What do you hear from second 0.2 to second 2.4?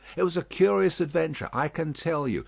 was a curious adventure, I can tell you.